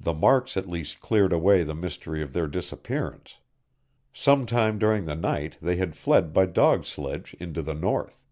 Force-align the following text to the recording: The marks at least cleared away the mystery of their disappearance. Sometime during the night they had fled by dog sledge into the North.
The 0.00 0.14
marks 0.14 0.56
at 0.56 0.70
least 0.70 1.00
cleared 1.02 1.30
away 1.30 1.64
the 1.64 1.74
mystery 1.74 2.22
of 2.22 2.32
their 2.32 2.46
disappearance. 2.46 3.36
Sometime 4.10 4.78
during 4.78 5.04
the 5.04 5.14
night 5.14 5.58
they 5.60 5.76
had 5.76 5.94
fled 5.96 6.32
by 6.32 6.46
dog 6.46 6.86
sledge 6.86 7.36
into 7.38 7.60
the 7.60 7.74
North. 7.74 8.24